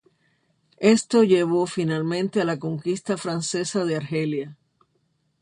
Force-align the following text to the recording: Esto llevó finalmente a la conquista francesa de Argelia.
Esto 0.79 1.21
llevó 1.23 1.67
finalmente 1.67 2.41
a 2.41 2.43
la 2.43 2.57
conquista 2.57 3.17
francesa 3.17 3.85
de 3.85 3.97
Argelia. 3.97 4.57